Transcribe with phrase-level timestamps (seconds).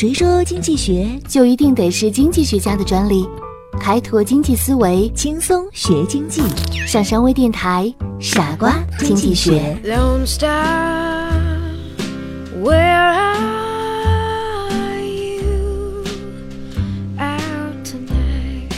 [0.00, 3.28] 谁说经济学就一定得是经济学家的专利？
[3.78, 6.40] 开拓经济思维，轻松学经济？
[6.86, 9.78] 上山微电台，傻瓜经济学。
[9.84, 10.00] Where
[14.70, 16.02] are you
[17.18, 18.72] out tonight?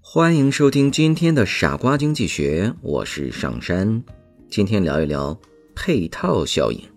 [0.00, 4.02] 欢迎收听今天的傻瓜经济学，我是上山。
[4.48, 5.38] 今天聊一聊
[5.76, 6.93] 配套效应。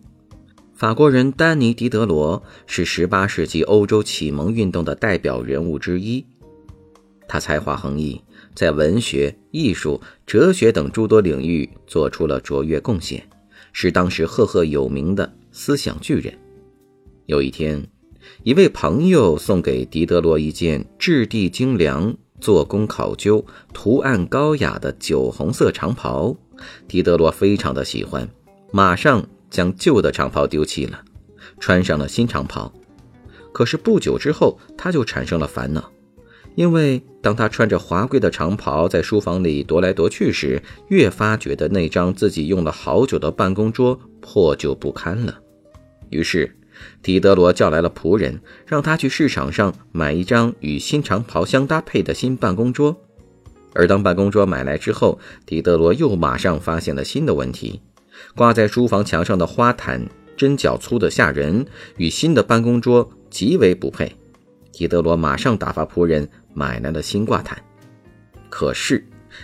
[0.77, 6.23] 法国人丹尼·狄德罗是18世纪欧洲启蒙运动的代表人物之一。
[7.27, 8.21] 他才华横溢，
[8.53, 13.27] 在文学、艺术、哲学等诸多领域做出了卓越贡献，
[13.73, 16.31] 是当时赫赫有名的思想巨人。
[17.25, 17.83] 有一天，
[18.43, 26.37] 一位朋友送给狄德罗一件质地精良、做工考究、图案高雅的酒红色长袍，
[26.87, 28.29] 狄德罗非常的喜欢，
[28.71, 29.27] 马上。
[29.49, 31.03] 将旧的长袍丢弃了，
[31.59, 32.73] 穿上了新长袍。
[33.53, 35.91] 可是不久之后，他就产生了烦恼，
[36.55, 45.39] 因为当他穿着华贵的长袍在书房里踱来踱去时，越发觉得那张自己用了好久的办公桌破旧不堪了。
[46.09, 46.55] 于是，
[47.01, 52.95] 狄德罗叫来了仆人，让他去市场上买一张与新长袍相搭配的新办公桌。
[53.73, 57.81] 而当办公桌买来之后，狄德罗又马上发现了新的问题。
[58.35, 61.65] 挂在书房墙上的花毯针脚粗的吓人，
[61.97, 64.15] 与新的办公桌极为不配。
[64.71, 67.57] 狄德罗马上打发仆人买来了新挂毯。
[68.49, 69.03] 可是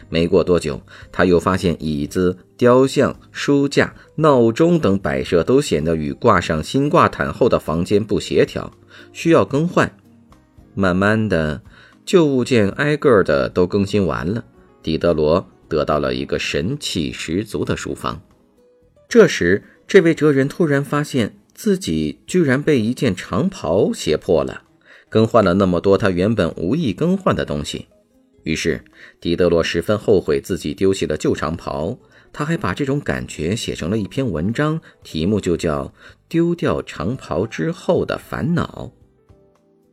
[0.09, 8.71] 没过多久，他又发现椅子、雕像、书架、闹钟等摆设都显得与挂上新挂毯后的房间不协调，
[9.11, 9.91] 需要更换。
[10.75, 11.61] 慢慢的，
[12.05, 14.43] 旧物件挨个的都更新完了，
[14.81, 18.21] 狄德罗得到了一个神气十足的书房。
[19.13, 24.63] 这时，这位哲人突然发现自己居然被一件长袍胁迫了，
[25.07, 27.85] 更换了那么多他原本无意更换的东西。
[28.41, 28.83] 于是，
[29.21, 31.95] 狄德罗十分后悔自己丢弃了旧长袍。
[32.31, 35.85] 他还把这种感觉写成了一篇文章，题目就叫
[36.27, 38.91] 《丢掉长袍之后的烦恼》。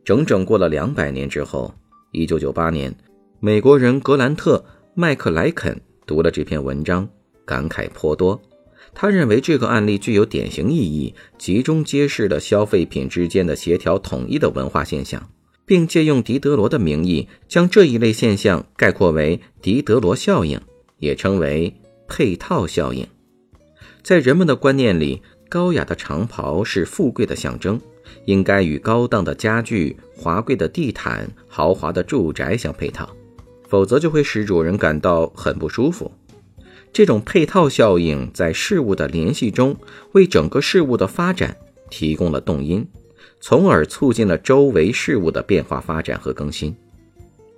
[0.03, 1.71] 整整过了两百年之后，
[2.11, 2.91] 一九九八年，
[3.39, 4.57] 美国人格兰特·
[4.95, 7.07] 麦克莱肯读了这篇文章，
[7.45, 8.41] 感慨颇多。
[8.93, 15.29] 他认为这个案例具有典型意义，集中揭示了消费品之间的协调统一的文化现象，
[15.65, 20.59] 并借用狄德罗的名义，将这一类现象概括为狄德罗效应，
[20.99, 21.73] 也称为
[22.07, 23.07] 配套效应。
[24.03, 27.79] 在人们的观念里，高雅的长袍是富贵的象征，
[28.25, 33.09] 应该与高档的家具、华贵的地毯、豪华的住宅相配套，
[33.67, 36.11] 否则就会使主人感到很不舒服。
[36.93, 39.75] 这种配套效应在事物的联系中，
[40.11, 41.55] 为整个事物的发展
[41.89, 42.85] 提供了动因，
[43.39, 46.75] 从而促进了周围事物的变化发展和更新。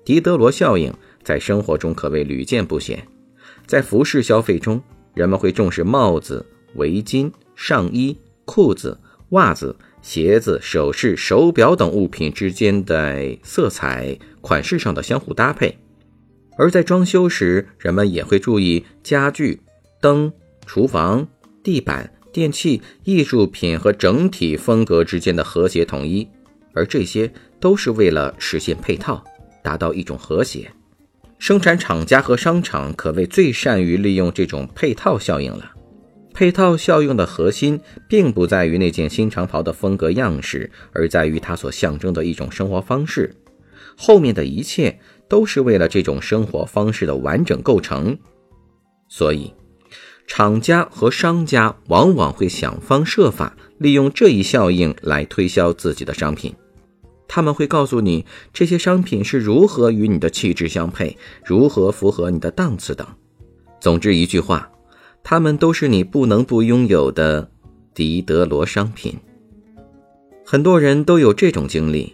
[0.06, 0.94] 狄德罗效应
[1.24, 3.08] 在生活中可谓屡见不鲜。
[3.66, 4.82] 在服饰消费中，
[5.14, 6.46] 人们会重视帽子、
[6.76, 9.00] 围巾、上衣、裤子、
[9.30, 15.78] 袜子、鞋子、首饰、手表等物品之间的色彩、款式上的相互搭配。
[16.56, 19.60] 而在装修时，人们也会注意家具、
[20.00, 20.32] 灯、
[20.66, 21.28] 厨房、
[21.64, 26.28] 地板、电器、艺术品和整体风格之间的和谐统一，
[26.74, 29.24] 而这些都是为了实现配套，
[29.64, 30.72] 达到一种和谐。
[31.40, 35.72] 生产厂家和商场可谓最善于利用这种配套效应了。
[36.34, 43.36] 配套效应的核心，并不在于那件新长袍的风格样式，而在于它所象征的一种生活方式。
[43.98, 45.00] 后面的一切。
[45.34, 48.16] 都是为了这种生活方式的完整构成，
[49.10, 49.52] 所以
[50.28, 56.54] 厂家和商家往往会想方设法利用这一效应来推销自己的商品。
[57.28, 58.24] 他们会告诉你
[58.54, 63.08] 这些商品是如何与你的气质相配，如何符合你的档次等。
[63.80, 64.72] 总之一句话，
[65.24, 67.50] 他们都是你不能不拥有的
[67.96, 69.18] 狄德罗商品。
[70.46, 72.14] 很多人都有这种经历。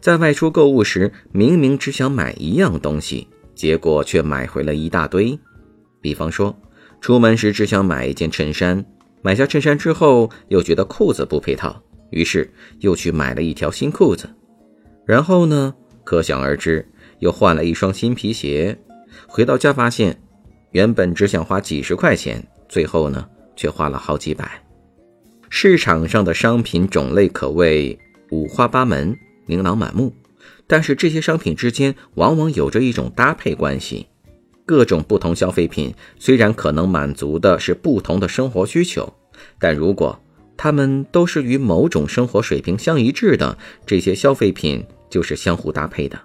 [0.00, 5.38] 在外出购物时，明明只想买一样东西，结果却买回了一大堆。
[6.00, 6.56] 比方说，
[7.02, 8.82] 出门时只想买一件衬衫，
[9.20, 14.26] 买下衬衫之后又觉得裤子不配套，于是又去买了一条新裤子。
[15.06, 16.88] 然后呢，可想而知，
[17.18, 18.78] 又换了一双新皮鞋。
[19.26, 20.18] 回到家发现，
[20.70, 24.50] 原本只想花几十块钱，最后呢却花了好几百。
[25.50, 27.98] 市场上的商品种类可谓
[28.30, 29.14] 五花八门。
[29.46, 30.12] 琳琅满目，
[30.66, 34.06] 但是这些商品之间往往有着一种搭配关系。
[34.64, 39.12] 各种不同消费品虽然可能满足的是不同的生活需求，
[39.58, 40.16] 但如果
[40.56, 46.20] 它们都是与某种生活水平相一致的，这些消费品就是相互搭配的。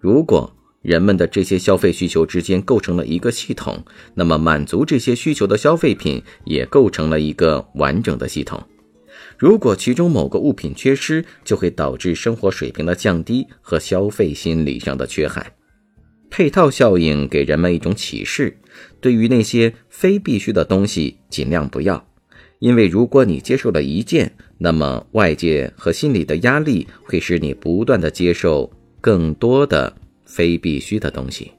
[0.00, 0.52] 如果
[0.82, 3.84] 人们的这些消费需求之间构成了一个系统，
[4.14, 8.60] 那么满足这些需求的消费品也构成了一个完整的系统。
[9.40, 15.54] 如果其中某个物品缺失，就会导致生活水平的降低和消费心理上的缺憾。
[16.28, 18.54] 配套效应给人们一种启示：
[19.00, 22.06] 对于那些非必须的东西，尽量不要，
[22.58, 28.70] 因为如果你接受了一件，那么外界和心理的压力会使你不断的接受
[29.00, 29.96] 更多的
[30.26, 31.50] 非必须的东西。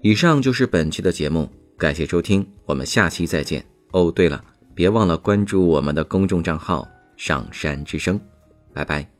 [0.00, 3.62] 以上就是本期的节目，感谢收听，我们下期再见。
[3.92, 4.42] 哦，对了，
[4.78, 6.86] 别忘了关注我们的公众账号
[7.18, 8.16] “上山之声”，
[8.72, 9.17] 拜拜。